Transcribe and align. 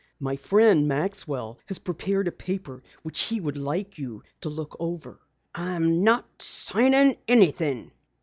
"My 0.19 0.35
friend, 0.35 0.87
Maxwell, 0.87 1.59
has 1.67 1.77
prepared 1.77 2.27
a 2.27 2.31
paper 2.31 2.81
which 3.03 3.19
he 3.25 3.39
would 3.39 3.55
like 3.55 3.91
to 3.91 4.01
have 4.01 4.23
you 4.43 4.49
look 4.49 4.75
over." 4.79 5.19
"I'm 5.53 6.03
not 6.03 6.25
signin' 6.41 7.15
anything!" 7.27 7.91